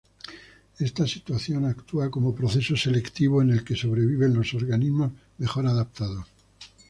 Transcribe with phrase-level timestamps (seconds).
[0.87, 6.25] Esta situación actúa como proceso selectivo en el que sobreviven los organismos mejor adaptados.